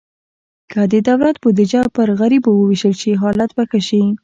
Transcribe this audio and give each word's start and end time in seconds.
که 0.71 0.81
د 0.91 0.93
دولت 1.09 1.35
بودیجه 1.43 1.81
پر 1.95 2.07
غریبو 2.19 2.51
ووېشل 2.55 2.93
شي، 3.01 3.11
حالت 3.21 3.49
به 3.57 3.63
ښه 3.69 3.79
شي. 3.87 4.03